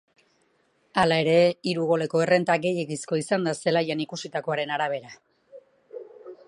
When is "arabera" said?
4.79-5.13